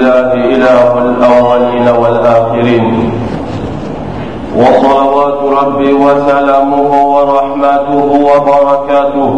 [0.00, 2.86] لله إله الأولين والآخرين.
[4.56, 9.32] وصلوات ربي وسلامه ورحمته وبركاته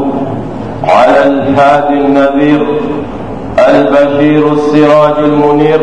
[0.85, 2.63] على الهادي النذير
[3.59, 5.83] البشير السراج المنير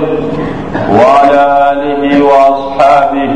[0.99, 3.31] وعلى آله وأصحابه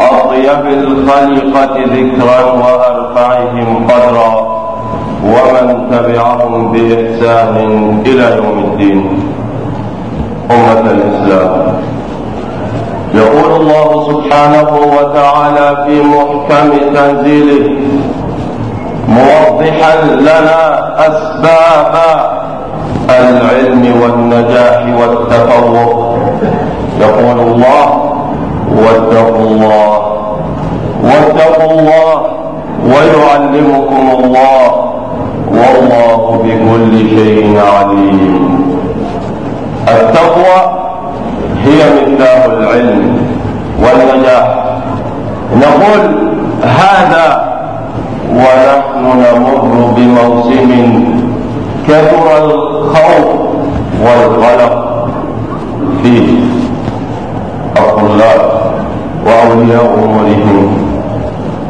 [0.00, 4.32] أطيب الخليقة ذكرا وأرفعهم قدرا
[5.24, 7.56] ومن تبعهم بإحسان
[8.06, 9.00] إلى يوم الدين.
[10.50, 11.74] أمة الإسلام.
[13.14, 17.70] يقول الله سبحانه وتعالى في محكم تنزيله
[19.08, 20.60] موضحا لنا
[21.08, 21.94] أسباب
[23.10, 26.18] العلم والنجاح والتفوق.
[27.00, 28.12] يقول الله
[28.76, 29.98] واتقوا الله
[31.04, 32.22] واتقوا الله
[32.86, 34.70] ويعلمكم الله
[35.50, 38.69] والله بكل شيء عليم.
[39.90, 40.72] التقوى
[41.64, 43.26] هي مفتاح العلم
[43.78, 44.64] والنجاح.
[45.56, 46.30] نقول
[46.62, 47.50] هذا
[48.30, 51.04] ونحن نمر بموسم
[51.88, 53.28] كثر الخوف
[54.02, 55.06] والقلق
[56.02, 56.28] فيه.
[57.76, 58.40] الطلاب
[59.26, 60.90] وأولياء أمورهم.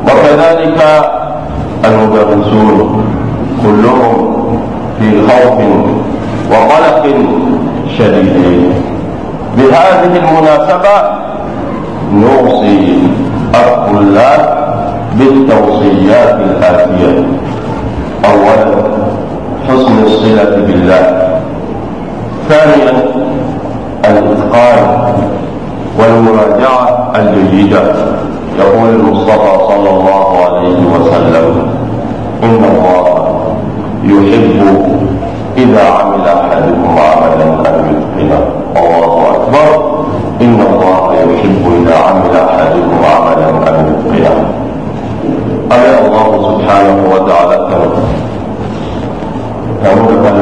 [0.05, 1.11] وكذلك
[1.85, 3.05] المدرسون
[3.63, 4.37] كلهم
[5.01, 5.59] في خوف
[6.51, 7.07] وقلق
[7.99, 8.73] شديد
[9.57, 10.97] بهذه المناسبة
[12.15, 12.99] نوصي
[13.55, 14.61] الطلاب
[15.15, 17.25] بالتوصيات الآتية.
[18.25, 18.67] أولا
[19.69, 21.05] حسن الصلة بالله.
[22.49, 22.93] ثانيا
[24.05, 25.15] الإتقان
[25.99, 27.83] والمراجعة الجيدة.
[28.59, 31.47] يقول المصطفى صلى الله عليه وسلم
[32.43, 33.05] إن الله
[34.05, 34.61] يحب
[35.57, 38.43] إذا عمل أحدكم عملا أن يتقنه
[38.77, 39.91] الله أكبر.
[40.41, 44.37] إن الله يحب إذا عمل أحدكم عملا أن يتقنه
[45.73, 47.57] ألا الله سبحانه وتعالى.
[49.83, 50.39] كرم كان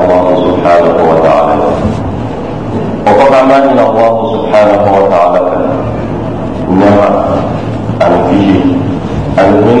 [0.00, 1.54] الله سبحانه وتعالى.
[3.06, 5.40] وقد أماننا الله سبحانه وتعالى.
[6.70, 7.24] إنما
[8.02, 8.60] أن فيه
[9.38, 9.80] أن من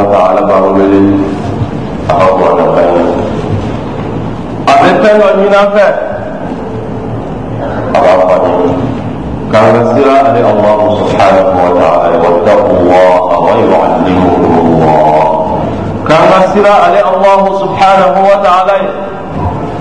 [0.11, 1.01] an allahu subhanahu wa ta'ala b'an wele
[2.09, 3.03] a ka kuranɛ kan ye
[4.67, 5.85] a bɛ fɛn dɔ ɲini an fɛ
[7.95, 8.73] a b'a fɔ an ye
[9.51, 15.31] k'an ka sira ale allahu subhanahu wa ta'ala ye wattaqu allaha wa yu'allimukum allah
[16.11, 18.77] كما سرى على الله سبحانه وتعالى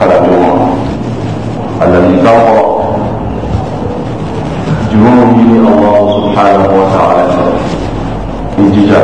[0.00, 0.78] كلام يوم
[1.82, 2.70] الذي سوف
[4.92, 7.49] جنوبي الله سبحانه وتعالى
[8.80, 9.00] jija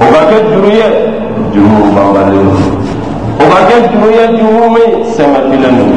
[0.00, 0.86] o ka kɛ juru ye
[1.52, 2.56] juru min banbalen don
[3.40, 5.92] o ka kɛ juru ye juru min sɛmɛtilen don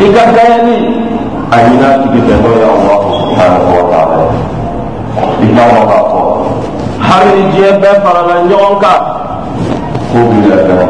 [0.00, 0.76] i ka dayɛli
[1.52, 4.16] a ɲini a tigi fɛ n'o ye allahu subhanahu wa ta'ala
[5.40, 6.20] ye i k'a dɔn k'a fɔ
[7.08, 9.00] hali ni diɲɛ bɛɛ farala ɲɔgɔn kan
[10.10, 10.88] k'o b'i labɛn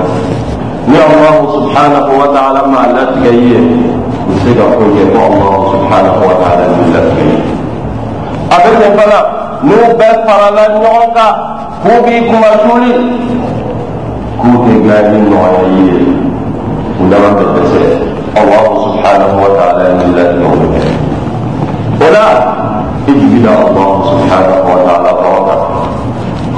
[0.88, 3.58] ni allahu subhanahu wa ta'ala ma latigɛ i ye
[4.30, 7.38] u se ka ko kɛ ko allahu subhanahu wa ta'ala b'i latigɛ i ye
[8.50, 11.32] a bɛ ten fana n'u bɛɛ farala ɲɔgɔn kan
[11.82, 12.92] k'u b'i kuma suli
[14.40, 15.98] k'u tɛ dilan ni nɔgɔya i ye
[17.04, 17.82] ndama bɛ dɛsɛ
[18.40, 20.82] allahu subhanahu wa ta'ala ye latigɛ o bɛ kɛ
[22.04, 22.24] o la
[23.08, 25.60] i jigila allahu subhanahu wa ta'ala dɔrɔn kan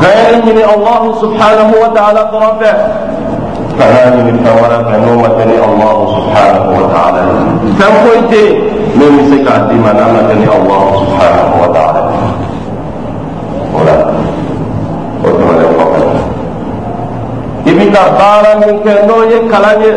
[0.00, 2.70] ka yɛrɛ ɲini allahu subhanahu wa ta'ala dɔrɔn fɛ
[3.78, 7.20] kana ɲini fɛn wɛrɛ fɛ n'o ma kɛ ni allahu subhanahu wa ta'ala
[7.62, 8.42] ye fɛn foyi tɛ
[8.98, 11.87] yen min bɛ se k'a d'i ma n'a ma kɛ ni allahu subhanahu wa ta'ala
[17.68, 19.92] i bɛ ka baara min kɛ n'o ye kalan ye.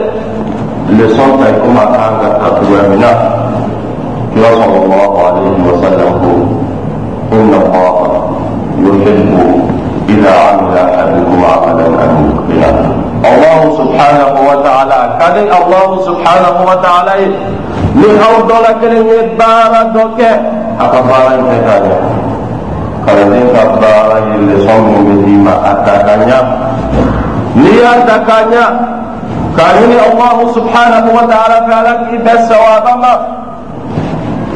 [0.98, 3.12] Leçon ta i komi a kan ka ta cogoya min na.
[4.34, 6.32] Kira sallallahu alaihi wa sallam ko
[7.38, 8.20] inna allaha
[8.84, 9.46] yuhibbu
[10.14, 12.70] idha amila ahadukum amalan an yutqina
[13.22, 17.30] Allah subhanahu wa ta'ala kadi Allah subhanahu wa ta'ala ye.
[17.96, 20.30] Ni aw dɔ la kelen ye baara dɔ kɛ
[20.80, 21.96] a ka baara in kɛ ka ɲɛ
[23.06, 26.40] kalanden ka baara ye leçon min bɛ d'i ma a ta ka ɲa
[27.56, 28.66] n'i y'a ta ka ɲa
[29.56, 33.14] k'a ɲini Allah subhanahu wa ta'ala fɛ ala k'i bɛ sawaba ma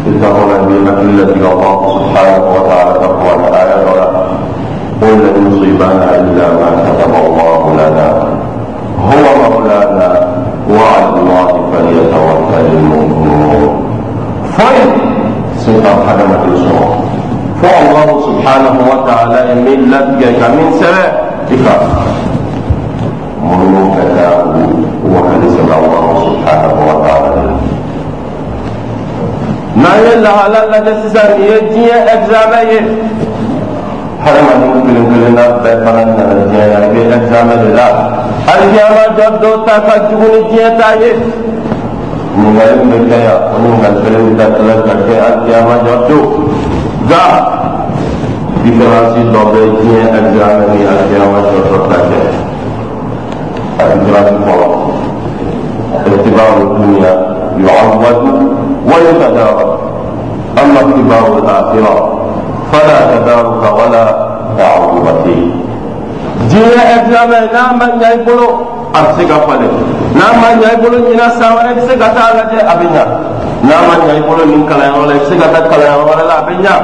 [0.05, 4.05] اتقوا النعمة التي الله سبحانه وتعالى تقوى الآية
[5.01, 8.07] قل لن يصيبنا إلا ما كتب الله لنا
[9.09, 10.27] هو مولانا
[10.69, 13.85] وعلى الله فليتوكل المؤمنون
[14.57, 14.87] فإن
[15.57, 16.95] سيطة حدمة الصور
[17.61, 21.11] فالله سبحانه وتعالى من لبك من سبب
[21.51, 22.04] إفاق
[23.64, 24.38] منو كتاب
[25.12, 25.82] وحدث الله
[26.26, 27.30] سبحانه وتعالى
[29.80, 32.78] n'an ye lahala lajɛ sisan nin ye diɲɛ examen ye
[34.24, 37.86] hadamaden kelen kelenna bɛɛ fana nana diɲɛ na i bɛ examen de la
[38.50, 41.10] alikiyama jɔ dɔw ta ka jugu ni diɲɛ ta ye
[42.34, 45.94] ɲininkali min bɛ kɛ yan o ɲininkali kelen bɛ ka tila ka kɛ alikiyama jɔ
[46.08, 46.24] don
[47.06, 47.22] nka
[48.64, 51.96] différence dɔ bɛ diɲɛ examen ni alikiyama jɔ dɔ ta
[53.93, 54.67] différence fɔlɔ
[56.05, 57.13] اتباع الدنيا
[57.67, 58.03] يعوض
[58.89, 59.71] ويتدارك
[60.63, 62.19] أما اتباع الآخرة
[62.71, 64.05] فلا تدارك ولا
[64.57, 65.45] تعوض فيه
[66.49, 68.47] diɲɛ examen n'a ma ɲa i bolo
[68.93, 69.73] a bɛ se ka falen
[70.17, 72.73] n'a ma ɲa i bolo ɲinan san wɛrɛ i bɛ se ka taa lajɛ a
[72.79, 73.03] bɛ ɲa
[73.67, 76.23] n'a ma ɲa i bolo nin kalanyɔrɔ la i bɛ se ka taa kalanyɔrɔ wɛrɛ
[76.29, 76.75] la a bɛ ɲa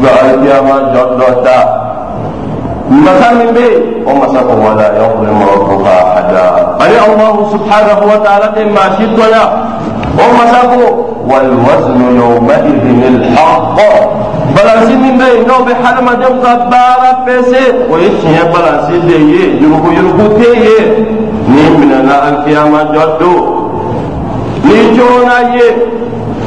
[0.00, 1.56] nka alikiyama jɔ dɔ ta
[3.04, 6.44] masa min yen o masa ko wala yawulima rabbuka ahada
[6.80, 9.42] ani allahu subhanahu wa ta'ala tɛ maa si tɔɲa
[10.18, 10.82] o masa ko
[11.30, 13.78] walwaznu yawmaidin alhaq
[14.54, 17.62] balansi min yen n'o bɛ hadamadenw ka baara pese.
[17.90, 20.88] O ye tiɲɛ balansi de ye yurugu yurugu tɛ yen
[21.48, 23.40] n'i minɛna alikiyama jɔ don
[24.64, 25.66] n'i joona ye.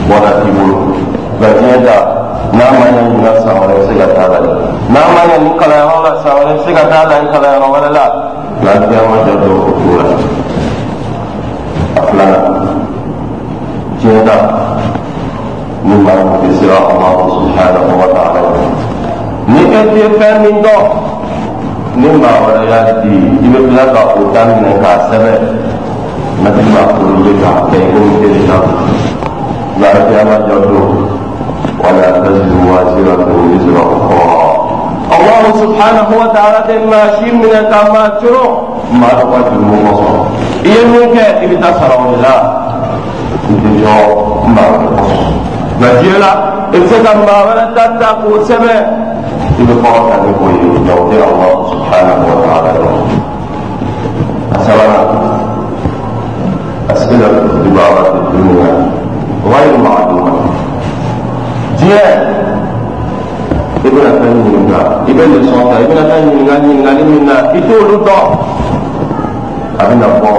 [0.10, 0.78] Wara t'i bolo
[1.40, 1.98] nka diɲɛ ta
[2.54, 5.22] n'a ma ɲɛ ɲina san wɛrɛ i bɛ se ka taa la dɛ n'a ma
[5.30, 7.90] ɲɛ nin kalanyɔrɔ la san wɛrɛ i bɛ se ka taa la nin kalanyɔrɔ wɛrɛ
[7.98, 8.06] la
[8.60, 10.06] nka alikiyama jɔ don o cogo la
[11.98, 12.44] a filanan
[14.00, 14.36] diɲɛ ta
[15.84, 18.42] ni maa min bɛ siran Allahu subhanahu wa ta'ala
[19.48, 20.84] ni e tɛ fɛn min dɔn
[21.96, 23.14] ni maa wɛrɛ y'a di
[23.46, 25.42] i bɛ tila ka o daminɛ k'a sɛbɛn
[26.44, 28.58] mɛtiri b'a korige k'a kɛ i komi e de ta
[29.78, 31.14] nka alikiyama jɔ don
[31.84, 34.43] ولا تزر وازرة وزر أخرى
[35.14, 38.46] Allah subhanahu wa ta'ala tɛ maa si minɛ ka maa coro
[38.98, 40.22] maa dɔ ka jurumu kɔ sɔrɔ
[40.66, 42.34] i ye min kɛ i bɛ taa sara o de la
[43.50, 43.94] n tɛ jɔ
[44.56, 45.06] maa wɛrɛ kɔ
[45.78, 46.32] nka diɲɛ la
[46.74, 48.82] i bɛ se ka maa wɛrɛ ta ta k'o sɛbɛn
[49.60, 52.92] i bɛ kɔrɔ ta ni o ye nka o tɛ Allah subhanahu wa ta'ala yɔrɔ
[54.56, 55.06] a sabanan
[56.90, 57.28] a sigi la
[57.64, 58.70] dugu a wɛrɛ dugu min na
[59.44, 60.26] o b'a yɛlɛma a dun
[61.78, 62.02] diɲɛ
[63.90, 67.60] bɛna fɛn ɲininka i bɛ lesɔn ta i bɛna fɛn ɲininka ɲininkali min na i
[67.68, 68.26] t'olu dɔn
[69.80, 70.32] a bɛna fɔ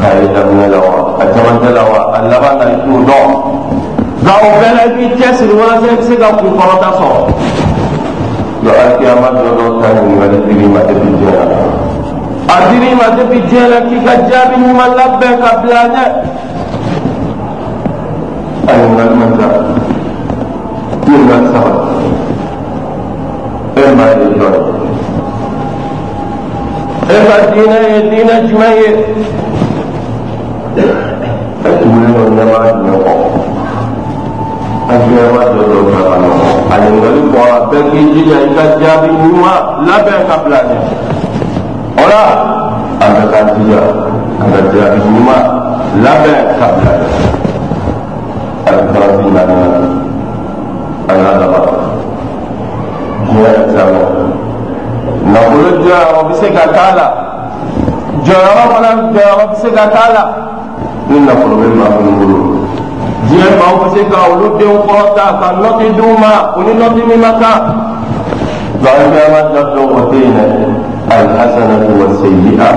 [0.00, 3.30] k'a ye daminɛ la wa a camancɛ la wa a laban na i t'o dɔn
[4.22, 7.20] nka o bɛɛ la i b'i cɛsiri walasa i bɛ se ka kun kɔrɔta sɔrɔ
[8.62, 13.42] nka alikiyama dɔ dɔ ta ɲininkali diri ma depuis diɲɛ la a diri ma depuis
[13.50, 16.04] diɲɛ la k'i ka jaabi ɲuman labɛn ka bila ɲɛ
[18.68, 19.46] a ɲininkali man ca
[21.04, 21.83] ɲininkali saba
[43.04, 43.68] Ada kasih
[51.04, 51.83] ada ada
[53.32, 54.44] a examen
[55.32, 57.06] nafolo jɔyɔrɔ bɛ se ka k'a la
[58.24, 60.22] jɔyɔrɔ fana jɔyɔrɔ bɛ se ka k'a la
[61.08, 62.38] ni nafolo bɛ maa minnu bolo
[63.28, 67.00] diɲɛ maaw bɛ se ka olu denw kɔrɔta ka nɔti d'u ma o ni nɔti
[67.08, 67.60] min ma kan
[68.82, 70.44] barakɛma da dɔn o tɛ yen dɛ
[71.14, 72.70] alhasanatu wa sayyi'a.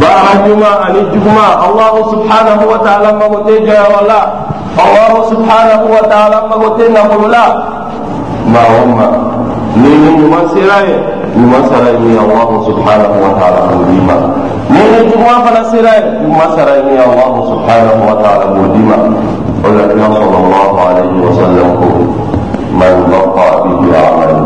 [0.00, 4.20] Baara ɲuman ani juguma alahu subhanahu wa ta'ala mago tɛ jɔyɔrɔ la
[4.76, 7.44] alahu subhanahu wa ta'ala mago tɛ nafolo la
[8.46, 9.35] maa o maa
[9.80, 10.96] ni ni ɲuman sera ye
[11.36, 14.16] ɲuman sara ye min ye alahu subhanahu wa ta'ala b'o d'i ma
[14.72, 18.44] ni ni juguman fana sera ye juguman sara ye min ye alahu subhanahu wa ta'ala
[18.56, 18.96] b'o d'i ma
[19.60, 21.88] o la kira sallallahu alayhi wa sallam ko
[22.80, 24.40] man baqa bihi amalu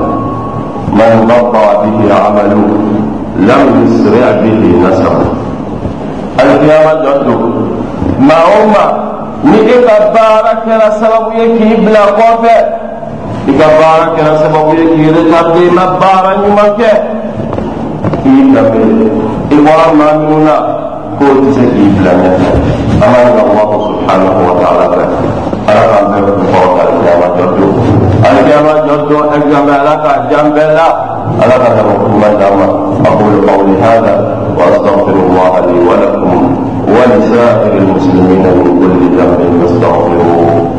[0.98, 2.62] man baqa bihi amalu
[3.46, 5.30] lam yusri bihi nasabu
[6.40, 7.42] alikiyama dɔ don
[8.18, 8.92] maa o maa
[9.44, 12.54] ni e ka baara kɛra sababu ye k'i bila kɔfɛ
[13.50, 16.90] i ka baara kɛra sababu ye k'i retarder i ma baara ɲuman kɛ
[18.24, 18.78] i y'i danbe
[19.50, 20.54] i bɔra maa minnu na
[21.18, 22.46] k'o tɛ se k'i bila ɲɛfɛ
[23.02, 25.02] an b'a ɲini Alahu subhanahu wa ta'ala fɛ
[25.70, 27.72] ala k'an bɛɛ kun kɔrɔ ka alikiyama jɔ don
[28.26, 30.86] alikiyama jɔ don examen ala k'a jan bɛɛ la
[31.42, 32.66] ala ka dama kuma d'an ma
[33.08, 34.14] aqulu qawli hada
[34.56, 40.69] wa astaghfirullah li wa lakum ولسائر المسلمين من كل ذنب فاستغفروه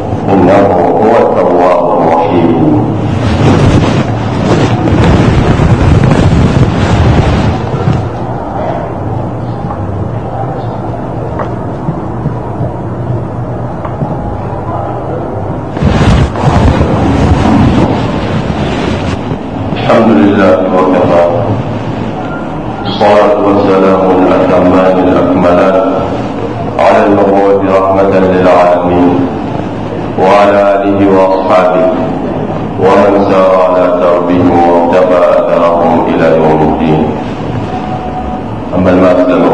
[39.32, 39.52] dalo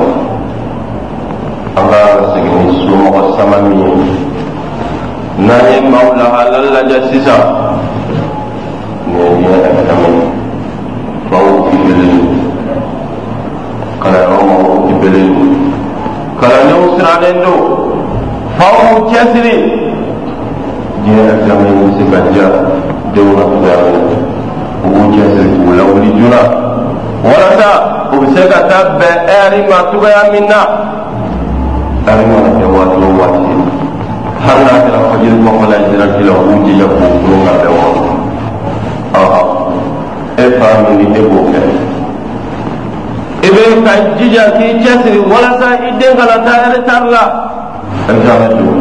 [1.78, 2.02] an ka
[2.34, 2.66] segin
[3.38, 3.86] sama ye
[5.46, 7.42] n'an ye halal lahala lajɛ sisan
[9.06, 10.10] nin ye ɛfɛmi
[11.30, 12.10] faw kibele
[14.02, 15.22] kalanyɔrɔ maaw kibele
[16.42, 17.62] kalandenw sirannen don
[18.58, 18.78] faw
[19.10, 19.56] cɛsiri
[21.06, 22.48] diɲɛ ɛfɛmi bɛ se ka diya
[23.14, 24.02] denw na cogoya min na
[24.86, 25.70] u b'u cɛsiri k'u
[28.14, 30.60] u bɛ se ka taa bɛn ɛri ma cogoya min na
[32.10, 33.54] ɛri mana kɛ waati o waati
[34.46, 37.72] hali n'a kɛra fajiri kɔfɛla ye dirati la u b'u jija k'u kulon ka bɛn
[37.78, 39.40] wa
[40.38, 41.60] e fa min ni e b'o kɛ
[43.44, 47.24] i bɛ ka jija k'i cɛsiri walasa i den kana taa retard la
[48.10, 48.78] examen don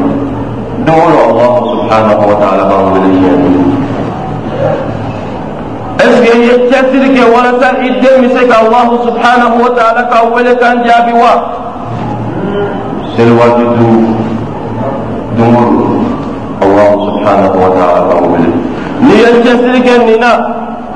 [0.87, 3.65] don o don Allahu subhanahu wa ta'ala b'an wele siɲɛ duuru
[6.07, 9.63] est ce que i ye cɛsiri kɛ walasa i den bɛ se ka Allahu subhanahu
[9.63, 11.33] wa ta'ala ka wele kan jaabi wa
[13.17, 14.15] seli waati duuru
[15.37, 16.05] don o don
[16.63, 18.51] Allahu subhanahu wa ta'ala b'an wele
[19.03, 20.31] n'i ye cɛsiri kɛ nin na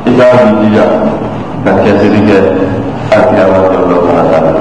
[0.07, 0.85] i k'a k'i jija
[1.65, 2.39] ka cɛsiri kɛ
[3.11, 4.53] alkiyama jɔyɔrɔ fana t'a la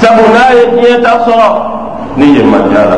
[0.00, 1.48] sabu n'a ye diɲɛ ta sɔrɔ
[2.16, 2.96] ni yen ma diya la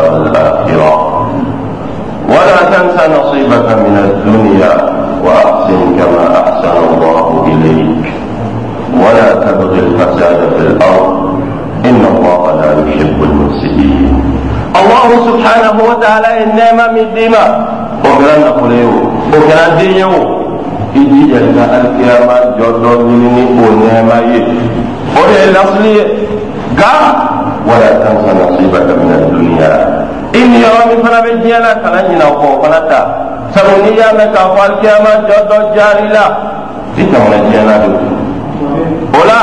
[19.65, 20.21] adéyẹ̀wò.
[20.99, 24.39] Ìdí ẹ̀ka alikiyama jọdọ nínú ní ònìyàmá yẹ
[25.19, 26.03] o de ye lasili ye
[26.73, 26.91] nka
[27.67, 29.69] wala tan kana se ba daminɛ duniya
[30.33, 32.99] i ni yɔrɔ min fana bɛ diɲɛ la kana ɲinɛ o kɔ o fana ta
[33.53, 36.25] sabu n'i y'a mɛn k'a fɔ alikiyama jɔdɔ jaari la
[36.97, 37.87] i tɛmɛna diɲɛ na de
[39.15, 39.39] o la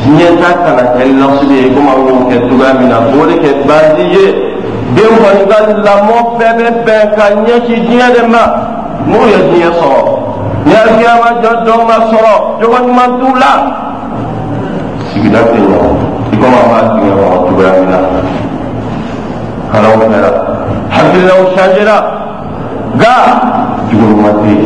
[0.00, 3.34] diɲɛ ta kana kɛ lasili ye komi an y'o kɛ cogoya min na o de
[3.42, 4.24] kɛ baasi ye
[4.94, 8.73] den kɔni ka lamɔ bɛɛ bɛ bɛn ka ɲɛsin diɲɛ de ma.
[9.12, 10.02] Ye diɲɛ sɔrɔ
[10.66, 13.50] ni alikiyama jɔ dɔ ma sɔrɔ jogo ɲuman t'u la
[15.12, 15.78] sigida tɛ ɲɛ
[16.32, 17.98] i komi an b'a diɲɛ kɔnɔ cogoya min na
[19.72, 20.30] kalanw kɛra
[20.90, 21.96] hakilinaw changera
[22.96, 23.14] ga
[23.90, 24.64] juguman tɛ yen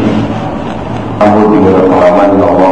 [1.20, 2.67] an b'o dingɛ dɔ kɔnɔ an b'a ɲini Allah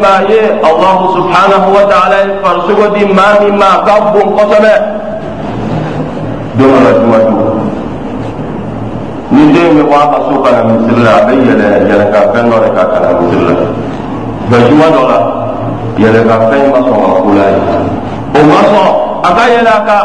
[0.00, 4.28] tun ye allahu subhanahu wa ta'ala ye farisogo di maa min ma a ka bon
[4.36, 4.74] kosɛbɛ
[6.58, 7.58] don dɔ la juma don
[9.30, 12.06] ni den bɛ bɔ a ka so ka na misiri la a bɛ yɛlɛ yɛlɛ
[12.12, 13.54] ka fɛn dɔ de ka ka misiri la
[14.48, 15.18] nka juma dɔ la
[16.02, 17.58] yɛlɛ ka fɛn ma sɔn ka kula ye
[18.34, 18.88] o ma sɔn
[19.22, 20.04] a ka yɛlɛ a kan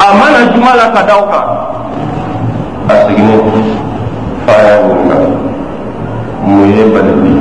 [0.00, 1.46] a mana juma la ka da o kan
[2.88, 3.40] a seginnen
[4.46, 5.16] fa ɲininka
[6.44, 7.32] mun ye bali bi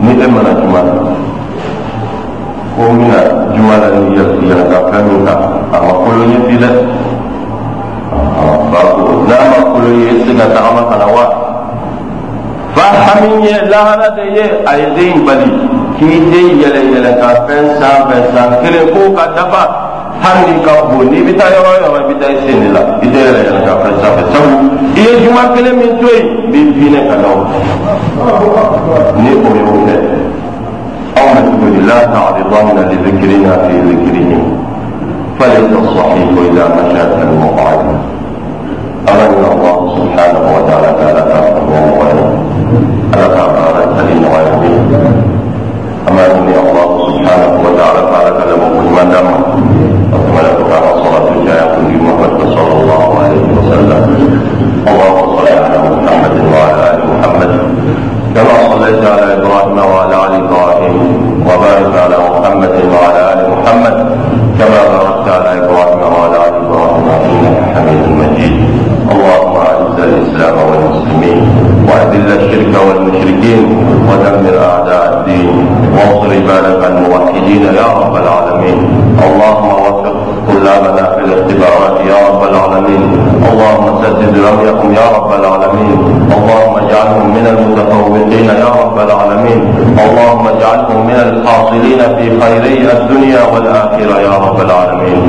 [0.00, 0.80] ni e mana juma
[2.76, 3.18] ko n bɛna
[3.54, 5.38] juma la ni yɛlɛ ka fɛn min kan
[5.72, 6.70] a ma kolo ɲɛ bi dɛ
[9.28, 11.24] n'a ma kolo ye e se ka tagama ka na wa
[12.74, 15.50] fa hami ye lahara de ye a ye den bali
[15.98, 19.89] k'i den yɛlɛ yɛlɛ ka fɛn sanfɛ san kelen ko ka dafa
[20.22, 22.56] hali ni ka bon n'i bɛ taa yɔrɔ o yɔrɔ i bɛ taa i sen
[22.62, 24.52] de la i tɛ yɛlɛ yɛlɛ ka fɛn sanfɛ sabu
[24.96, 27.42] i ye juma kelen min to yen b'i pinɛ ka da o
[29.22, 29.94] ni o y'o kɛ
[31.18, 34.44] aw ma tuguni la ta'ridanna li dhikrina fi dhikrihim
[35.40, 37.80] فليس الصحيح إذا مشى كالمقعد
[39.08, 41.50] أمن الله سبحانه وتعالى تعالى تعالى
[41.96, 42.28] وغيره
[43.14, 44.62] ألا تعالى تعالى وغيره
[46.08, 49.28] أما إني الله سبحانه وتعالى تعالى كلمه كل دم
[50.12, 54.02] وكما كان صلاة الجاية محمد صلى الله عليه وسلم.
[84.20, 85.98] اللهم سدد رميهم يا رب العالمين.
[86.36, 89.60] اللهم اجعلهم من المتفوقين يا رب العالمين.
[90.04, 95.20] اللهم اجعلهم من الحاصلين في خيري الدنيا والآخرة يا رب العالمين.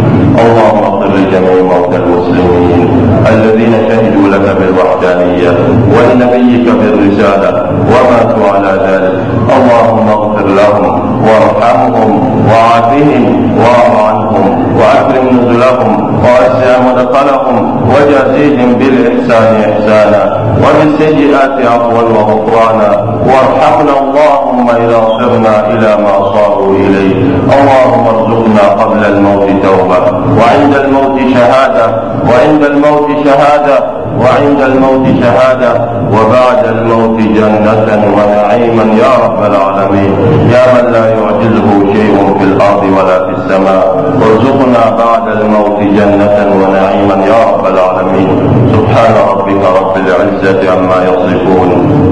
[0.44, 2.88] اللهم اغفر لجميع موتى المسلمين
[3.34, 5.52] الذين شهدوا لك بالوحدانية
[5.96, 7.52] ولنبيك بالرسالة
[7.92, 9.16] وماتوا على ذلك.
[9.58, 10.86] اللهم اغفر لهم
[11.28, 12.12] وارحمهم
[12.50, 13.24] وعافهم
[13.62, 22.89] واعف عنهم واكرم نزلهم ووسع مدخلهم وجازيهم بالإحسان إحسانا وبالسيئات عفوا وغفرانا
[23.26, 27.15] وارحمنا اللهم إذا صرنا إلى ما صاروا إليه.
[27.58, 30.04] اللهم ارزقنا قبل الموت توبة.
[30.39, 32.02] وعند الموت شهادة.
[32.30, 34.01] وعند الموت شهادة.
[34.19, 35.74] وعند الموت شهادة
[36.13, 40.12] وبعد الموت جنة ونعيما يا رب العالمين.
[40.54, 43.84] يا من لا يعجزه شيء في الأرض ولا في السماء.
[44.21, 48.30] ارزقنا بعد الموت جنة ونعيما يا رب العالمين.
[48.74, 51.69] سبحان ربك رب العزة عما يصفون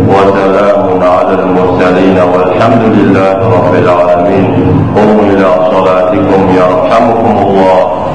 [0.10, 4.48] وسلام على المرسلين والحمد لله رب العالمين.
[4.96, 8.10] قوموا إلى صلاتكم يرحمكم الله.